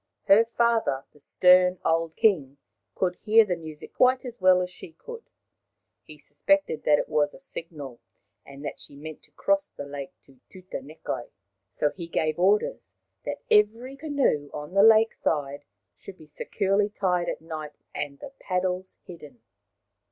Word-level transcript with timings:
Her 0.23 0.43
father, 0.43 1.05
the 1.13 1.19
stern 1.19 1.77
old 1.85 2.15
king, 2.15 2.57
could 2.95 3.13
hear 3.17 3.45
the 3.45 3.55
music 3.55 3.93
quite 3.93 4.25
as 4.25 4.41
well 4.41 4.59
as 4.63 4.71
she 4.71 4.93
could. 4.93 5.29
He 6.01 6.17
suspected 6.17 6.85
that 6.85 6.97
it 6.97 7.07
was 7.07 7.35
a 7.35 7.39
signal, 7.39 7.99
and 8.43 8.65
that 8.65 8.79
she 8.79 8.95
meant 8.95 9.21
to 9.21 9.31
cross 9.33 9.69
the 9.69 9.85
lake 9.85 10.11
to 10.25 10.39
Tutanekai. 10.49 11.29
So 11.69 11.91
he 11.91 12.07
gave 12.07 12.39
orders 12.39 12.95
that 13.25 13.43
every 13.51 13.95
canoe 13.95 14.49
on 14.55 14.73
the 14.73 14.81
lake 14.81 15.13
side 15.13 15.65
should 15.95 16.17
be 16.17 16.25
securely 16.25 16.89
tied 16.89 17.29
at 17.29 17.39
night 17.39 17.77
and 17.93 18.17
the 18.17 18.31
paddles 18.39 18.97
hidden. 19.03 19.43